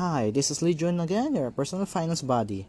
Hi, 0.00 0.32
this 0.32 0.48
is 0.48 0.64
Lee 0.64 0.72
Jun 0.72 0.96
again, 0.96 1.36
your 1.36 1.52
personal 1.52 1.84
finance 1.84 2.24
buddy. 2.24 2.64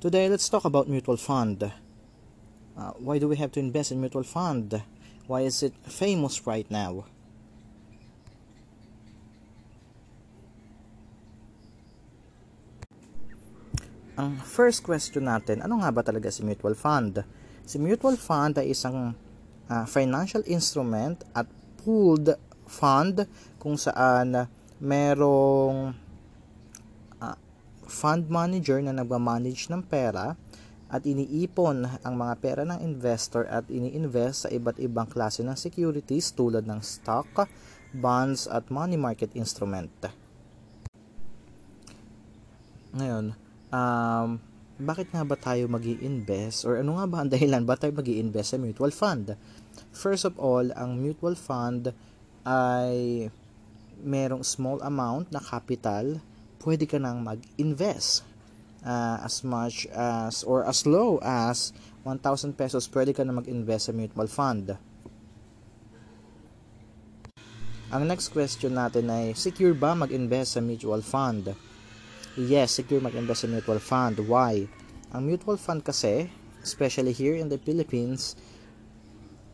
Today, 0.00 0.32
let's 0.32 0.48
talk 0.48 0.64
about 0.64 0.88
mutual 0.88 1.20
fund. 1.20 1.60
Uh, 1.60 2.92
why 2.96 3.20
do 3.20 3.28
we 3.28 3.36
have 3.36 3.52
to 3.52 3.60
invest 3.60 3.92
in 3.92 4.00
mutual 4.00 4.24
fund? 4.24 4.80
Why 5.28 5.44
is 5.44 5.60
it 5.60 5.76
famous 5.84 6.40
right 6.48 6.64
now? 6.72 7.04
Ang 14.16 14.40
first 14.40 14.80
question 14.80 15.28
natin, 15.28 15.60
ano 15.60 15.84
nga 15.84 15.92
ba 15.92 16.00
talaga 16.00 16.32
si 16.32 16.40
mutual 16.48 16.72
fund? 16.72 17.20
Si 17.68 17.76
mutual 17.76 18.16
fund 18.16 18.56
ay 18.56 18.72
isang 18.72 19.12
uh, 19.68 19.84
financial 19.84 20.40
instrument 20.48 21.28
at 21.36 21.44
pooled 21.84 22.32
fund 22.64 23.28
kung 23.60 23.76
saan 23.76 24.55
merong 24.76 25.96
uh, 27.20 27.38
fund 27.88 28.28
manager 28.28 28.80
na 28.84 28.92
nagmamanage 28.92 29.72
ng 29.72 29.80
pera 29.84 30.36
at 30.86 31.02
iniipon 31.02 31.82
ang 32.06 32.14
mga 32.14 32.34
pera 32.38 32.62
ng 32.62 32.78
investor 32.78 33.42
at 33.50 33.66
ini-invest 33.66 34.46
sa 34.46 34.48
iba't 34.54 34.78
ibang 34.78 35.10
klase 35.10 35.42
ng 35.42 35.58
securities 35.58 36.30
tulad 36.30 36.62
ng 36.62 36.78
stock, 36.78 37.26
bonds 37.90 38.46
at 38.46 38.70
money 38.70 38.94
market 38.94 39.34
instrument. 39.34 39.90
Ngayon, 42.94 43.34
um, 43.74 44.38
bakit 44.76 45.08
nga 45.10 45.24
ba 45.24 45.34
tayo 45.34 45.66
mag 45.66 45.82
invest 45.82 46.68
or 46.68 46.78
ano 46.78 47.00
nga 47.00 47.06
ba 47.08 47.16
ang 47.24 47.30
dahilan 47.34 47.64
ba 47.66 47.74
tayo 47.74 47.96
mag 47.96 48.06
invest 48.06 48.54
sa 48.54 48.58
mutual 48.60 48.94
fund? 48.94 49.34
First 49.90 50.28
of 50.28 50.38
all, 50.38 50.70
ang 50.76 51.02
mutual 51.02 51.34
fund 51.34 51.90
ay 52.46 53.26
merong 54.00 54.44
small 54.44 54.80
amount 54.84 55.32
na 55.32 55.40
capital, 55.40 56.20
pwede 56.60 56.84
ka 56.84 56.98
nang 57.00 57.22
mag-invest 57.22 58.26
uh, 58.86 59.18
as 59.22 59.42
much 59.42 59.86
as 59.94 60.46
or 60.46 60.66
as 60.66 60.86
low 60.86 61.18
as 61.22 61.72
1,000 62.06 62.54
pesos 62.54 62.86
pwede 62.86 63.10
ka 63.10 63.26
na 63.26 63.34
mag-invest 63.34 63.90
sa 63.90 63.92
mutual 63.92 64.30
fund. 64.30 64.78
Ang 67.90 68.02
next 68.06 68.30
question 68.30 68.74
natin 68.74 69.10
ay, 69.10 69.34
secure 69.34 69.74
ba 69.74 69.94
mag-invest 69.94 70.58
sa 70.58 70.62
mutual 70.62 71.02
fund? 71.02 71.54
Yes, 72.38 72.78
secure 72.78 73.02
mag-invest 73.02 73.46
sa 73.46 73.50
mutual 73.50 73.82
fund. 73.82 74.22
Why? 74.22 74.70
Ang 75.10 75.22
mutual 75.26 75.58
fund 75.58 75.82
kasi, 75.82 76.30
especially 76.62 77.14
here 77.14 77.34
in 77.34 77.50
the 77.50 77.58
Philippines, 77.58 78.34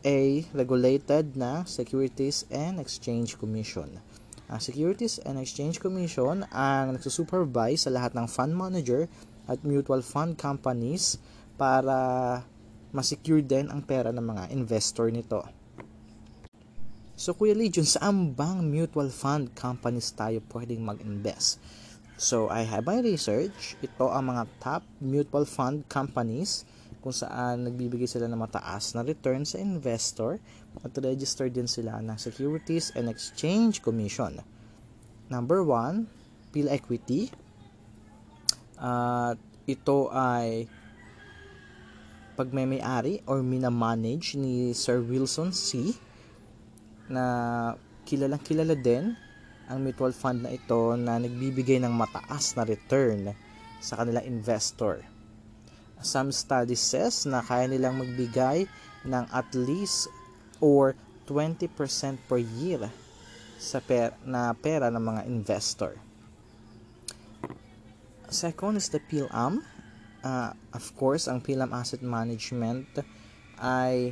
a 0.05 0.43
regulated 0.51 1.33
na 1.33 1.63
Securities 1.63 2.45
and 2.51 2.77
Exchange 2.77 3.39
Commission. 3.39 4.01
Ang 4.53 4.61
Securities 4.61 5.17
and 5.25 5.41
Exchange 5.41 5.81
Commission 5.81 6.45
ang 6.53 6.93
nagsusupervise 6.93 7.89
sa 7.89 7.91
lahat 7.91 8.13
ng 8.13 8.29
fund 8.29 8.53
manager 8.53 9.09
at 9.49 9.57
mutual 9.65 10.05
fund 10.05 10.37
companies 10.37 11.17
para 11.57 12.45
masecure 12.93 13.41
din 13.41 13.73
ang 13.73 13.81
pera 13.81 14.13
ng 14.13 14.21
mga 14.21 14.53
investor 14.53 15.09
nito. 15.09 15.41
So 17.17 17.33
Kuya 17.33 17.57
Legion, 17.57 17.89
saan 17.89 18.37
bang 18.37 18.61
mutual 18.61 19.09
fund 19.09 19.57
companies 19.57 20.13
tayo 20.13 20.37
pwedeng 20.53 20.85
mag-invest? 20.85 21.57
So, 22.13 22.45
I 22.45 22.61
have 22.61 22.85
my 22.85 23.01
research. 23.01 23.73
Ito 23.81 24.13
ang 24.13 24.29
mga 24.29 24.45
top 24.61 24.85
mutual 25.01 25.49
fund 25.49 25.81
companies 25.89 26.61
kung 27.03 27.11
saan 27.11 27.67
nagbibigay 27.67 28.07
sila 28.07 28.31
ng 28.31 28.39
mataas 28.39 28.95
na 28.95 29.03
return 29.03 29.43
sa 29.43 29.59
investor 29.59 30.39
at 30.79 30.95
register 31.03 31.51
din 31.51 31.67
sila 31.67 31.99
ng 31.99 32.15
Securities 32.15 32.95
and 32.95 33.11
Exchange 33.11 33.83
Commission. 33.83 34.39
Number 35.27 35.59
one, 35.67 36.07
Peel 36.55 36.71
Equity. 36.71 37.27
At 38.79 39.35
uh, 39.35 39.51
ito 39.67 40.07
ay 40.15 40.71
pagmemayari 42.39 43.21
or 43.29 43.43
minamanage 43.43 44.39
ni 44.39 44.71
Sir 44.71 45.03
Wilson 45.03 45.51
C. 45.51 45.93
na 47.11 47.75
kilalang 48.07 48.41
kilala 48.41 48.73
din 48.79 49.13
ang 49.67 49.79
mutual 49.79 50.11
fund 50.11 50.43
na 50.43 50.51
ito 50.51 50.95
na 50.99 51.19
nagbibigay 51.19 51.79
ng 51.79 51.93
mataas 51.93 52.55
na 52.55 52.67
return 52.67 53.31
sa 53.79 53.99
kanilang 53.99 54.27
investor. 54.27 55.03
Some 56.03 56.35
studies 56.35 56.83
says 56.83 57.23
na 57.23 57.39
kaya 57.39 57.71
nilang 57.71 57.97
magbigay 58.03 58.67
ng 59.07 59.25
at 59.31 59.49
least 59.55 60.11
or 60.59 60.93
20% 61.25 61.71
per 62.27 62.39
year 62.39 62.91
sa 63.55 63.79
per, 63.79 64.11
na 64.27 64.51
pera 64.51 64.91
ng 64.91 64.99
mga 64.99 65.21
investor. 65.25 65.95
Second 68.27 68.75
is 68.75 68.91
the 68.91 68.99
PILAM. 68.99 69.63
Uh, 70.23 70.51
of 70.75 70.83
course, 70.99 71.31
ang 71.31 71.39
PILAM 71.39 71.71
Asset 71.71 72.03
Management 72.03 73.03
ay 73.59 74.11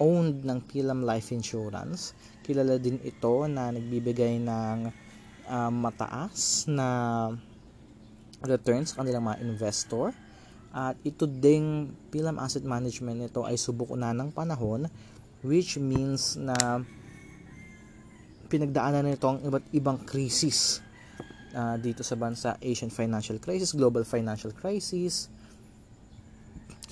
owned 0.00 0.44
ng 0.44 0.60
PILAM 0.64 1.04
Life 1.04 1.32
Insurance 1.32 2.16
kilala 2.46 2.78
din 2.78 3.02
ito 3.02 3.42
na 3.50 3.74
nagbibigay 3.74 4.38
ng 4.38 4.86
uh, 5.50 5.70
mataas 5.74 6.70
na 6.70 6.88
returns 8.46 8.94
sa 8.94 9.02
kanilang 9.02 9.26
mga 9.26 9.42
investor. 9.42 10.14
At 10.76 11.00
ito 11.08 11.24
ding 11.24 11.96
Pilam 12.12 12.36
Asset 12.36 12.60
Management 12.68 13.16
nito 13.16 13.48
ay 13.48 13.56
subok 13.56 13.96
na 13.96 14.12
ng 14.12 14.28
panahon 14.28 14.84
which 15.40 15.80
means 15.80 16.36
na 16.36 16.84
pinagdaanan 18.52 19.08
nito 19.08 19.24
ang 19.24 19.40
iba't 19.40 19.64
ibang 19.72 20.04
krisis 20.04 20.84
uh, 21.56 21.80
dito 21.80 22.04
sa 22.04 22.12
bansa 22.20 22.60
Asian 22.60 22.92
financial 22.92 23.40
crisis, 23.40 23.72
global 23.72 24.04
financial 24.04 24.52
crisis. 24.52 25.32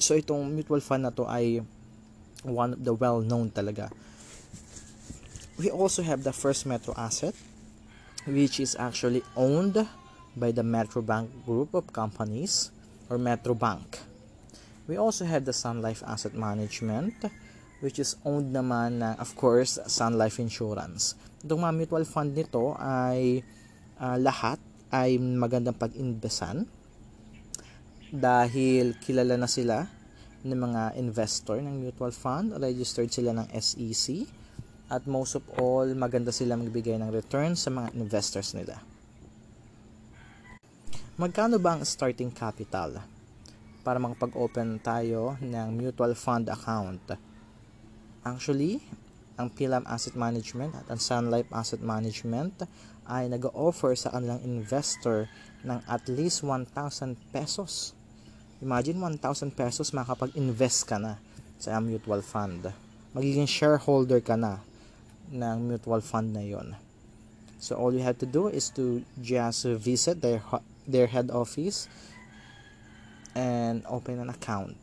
So 0.00 0.16
itong 0.16 0.48
mutual 0.56 0.80
fund 0.80 1.04
na 1.04 1.12
to 1.12 1.28
ay 1.28 1.60
one 2.40 2.72
of 2.72 2.80
the 2.80 2.96
well-known 2.96 3.52
talaga 3.52 3.92
we 5.58 5.70
also 5.70 6.02
have 6.02 6.24
the 6.24 6.32
First 6.32 6.66
Metro 6.66 6.94
Asset, 6.96 7.34
which 8.26 8.58
is 8.58 8.74
actually 8.78 9.22
owned 9.36 9.86
by 10.36 10.50
the 10.50 10.62
Metro 10.62 11.02
Bank 11.02 11.30
group 11.46 11.74
of 11.74 11.92
companies 11.92 12.73
or 13.08 13.18
Metro 13.18 13.52
Bank. 13.52 14.00
We 14.84 15.00
also 15.00 15.24
have 15.24 15.48
the 15.48 15.56
Sun 15.56 15.80
Life 15.80 16.04
Asset 16.04 16.36
Management, 16.36 17.24
which 17.80 17.96
is 17.96 18.20
owned 18.24 18.52
naman 18.52 19.00
na, 19.00 19.16
of 19.16 19.32
course, 19.36 19.80
Sun 19.88 20.20
Life 20.20 20.36
Insurance. 20.36 21.16
Itong 21.40 21.64
mga 21.64 21.74
mutual 21.76 22.04
fund 22.04 22.36
nito 22.36 22.76
ay 22.76 23.40
uh, 24.00 24.16
lahat 24.20 24.60
ay 24.92 25.16
magandang 25.16 25.76
pag-investan 25.76 26.68
dahil 28.14 28.94
kilala 29.02 29.34
na 29.34 29.48
sila 29.48 29.88
ng 30.44 30.54
mga 30.54 30.82
investor 31.00 31.58
ng 31.58 31.80
mutual 31.80 32.12
fund, 32.12 32.52
registered 32.60 33.08
sila 33.08 33.32
ng 33.32 33.48
SEC, 33.56 34.28
at 34.92 35.08
most 35.08 35.40
of 35.40 35.44
all, 35.56 35.88
maganda 35.96 36.28
sila 36.28 36.60
magbigay 36.60 37.00
ng 37.00 37.08
return 37.08 37.56
sa 37.56 37.72
mga 37.72 37.96
investors 37.96 38.52
nila. 38.52 38.76
Magkano 41.14 41.62
ba 41.62 41.78
ang 41.78 41.86
starting 41.86 42.34
capital 42.34 42.98
para 43.86 44.02
makapag-open 44.02 44.82
tayo 44.82 45.38
ng 45.38 45.70
mutual 45.70 46.10
fund 46.18 46.50
account? 46.50 47.14
Actually, 48.26 48.82
ang 49.38 49.46
PILAM 49.46 49.86
Asset 49.86 50.18
Management 50.18 50.74
at 50.74 50.90
ang 50.90 50.98
Sun 50.98 51.30
Life 51.30 51.46
Asset 51.54 51.78
Management 51.78 52.66
ay 53.06 53.30
nag-offer 53.30 53.94
sa 53.94 54.10
kanilang 54.10 54.42
investor 54.42 55.30
ng 55.62 55.78
at 55.86 56.02
least 56.10 56.42
1,000 56.42 56.74
pesos. 57.30 57.94
Imagine 58.58 58.98
1,000 58.98 59.54
pesos 59.54 59.94
makapag-invest 59.94 60.82
ka 60.82 60.98
na 60.98 61.22
sa 61.62 61.78
mutual 61.78 62.26
fund. 62.26 62.74
Magiging 63.14 63.46
shareholder 63.46 64.18
ka 64.18 64.34
na 64.34 64.58
ng 65.30 65.78
mutual 65.78 66.02
fund 66.02 66.34
na 66.34 66.42
yon. 66.42 66.74
So 67.62 67.78
all 67.78 67.94
you 67.94 68.02
have 68.02 68.18
to 68.18 68.26
do 68.26 68.50
is 68.50 68.66
to 68.74 69.06
just 69.22 69.62
visit 69.78 70.18
their 70.18 70.42
their 70.88 71.08
head 71.08 71.32
office 71.32 71.88
and 73.34 73.82
open 73.90 74.22
an 74.22 74.30
account. 74.30 74.78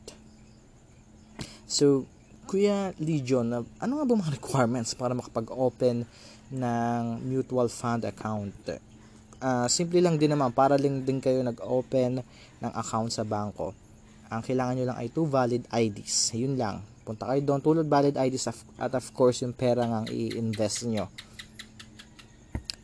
So 1.66 2.06
Kuya 2.52 2.92
Legion, 3.00 3.48
ano 3.56 3.92
nga 3.96 4.04
ba 4.04 4.14
mga 4.20 4.36
requirements 4.44 4.92
para 4.92 5.16
makapag-open 5.16 6.04
ng 6.52 7.04
mutual 7.24 7.72
fund 7.72 8.04
account? 8.04 8.52
Uh, 9.42 9.66
simple 9.72 10.04
lang 10.04 10.20
din 10.20 10.36
naman, 10.36 10.52
para 10.52 10.76
lang 10.76 11.02
din 11.02 11.24
kayo 11.24 11.40
nag-open 11.42 12.22
ng 12.60 12.72
account 12.76 13.10
sa 13.16 13.24
banko. 13.24 13.72
Ang 14.28 14.44
kailangan 14.44 14.74
nyo 14.76 14.86
lang 14.92 15.00
ay 15.00 15.08
two 15.10 15.24
valid 15.26 15.64
IDs. 15.72 16.36
Yun 16.36 16.60
lang. 16.60 16.84
Punta 17.08 17.26
kayo 17.26 17.42
doon, 17.42 17.64
tulad 17.64 17.88
valid 17.88 18.20
IDs 18.20 18.52
at 18.52 18.92
of 18.94 19.08
course 19.16 19.42
yung 19.42 19.56
pera 19.56 19.88
nga 19.88 20.04
i-invest 20.12 20.92
nyo. 20.92 21.08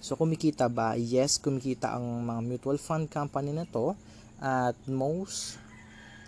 So 0.08 0.16
kumikita 0.16 0.72
ba? 0.72 0.96
Yes, 0.96 1.36
kumikita 1.36 1.92
ang 1.92 2.24
mga 2.24 2.40
mutual 2.40 2.80
fund 2.80 3.12
company 3.12 3.52
na 3.52 3.68
to 3.68 3.92
at 4.40 4.80
most 4.88 5.60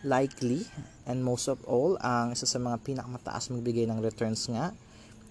likely 0.03 0.67
and 1.07 1.23
most 1.23 1.47
of 1.47 1.63
all 1.63 1.95
ang 2.03 2.35
isa 2.35 2.43
sa 2.43 2.59
mga 2.59 2.75
pinakamataas 2.83 3.47
magbigay 3.55 3.87
ng 3.87 4.03
returns 4.03 4.51
nga 4.51 4.75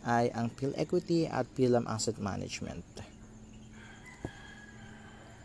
ay 0.09 0.33
ang 0.33 0.49
PIL 0.49 0.73
Equity 0.81 1.29
at 1.29 1.45
PILAM 1.53 1.85
Asset 1.85 2.17
Management. 2.17 2.89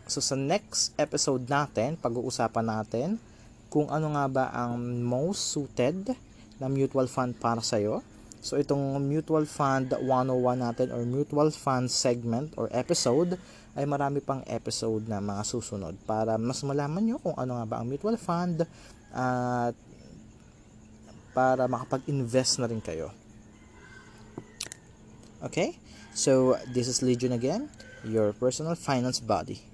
So 0.08 0.24
sa 0.24 0.32
next 0.32 0.96
episode 0.96 1.44
natin, 1.44 2.00
pag-uusapan 2.00 2.64
natin 2.64 3.20
kung 3.68 3.92
ano 3.92 4.16
nga 4.16 4.24
ba 4.32 4.44
ang 4.48 4.80
most 5.04 5.52
suited 5.52 6.16
na 6.56 6.72
mutual 6.72 7.12
fund 7.12 7.36
para 7.36 7.60
sa 7.60 7.76
iyo. 7.76 8.00
So 8.44 8.60
itong 8.60 9.00
mutual 9.00 9.48
fund 9.48 9.96
101 9.96 10.04
natin 10.60 10.92
or 10.92 11.00
mutual 11.08 11.48
fund 11.48 11.88
segment 11.88 12.52
or 12.60 12.68
episode 12.76 13.40
ay 13.72 13.88
marami 13.88 14.20
pang 14.20 14.44
episode 14.44 15.08
na 15.08 15.16
mga 15.16 15.48
susunod 15.48 15.96
para 16.04 16.36
mas 16.36 16.60
malaman 16.60 17.00
nyo 17.00 17.16
kung 17.24 17.32
ano 17.40 17.56
nga 17.56 17.64
ba 17.64 17.76
ang 17.80 17.88
mutual 17.88 18.20
fund 18.20 18.68
at 19.16 19.72
para 21.34 21.66
makapag-invest 21.66 22.62
na 22.62 22.70
rin 22.70 22.78
kayo. 22.78 23.10
Okay? 25.42 25.74
So, 26.14 26.54
this 26.70 26.86
is 26.86 27.02
Legion 27.02 27.34
again, 27.34 27.66
your 28.06 28.30
personal 28.30 28.78
finance 28.78 29.18
buddy. 29.18 29.73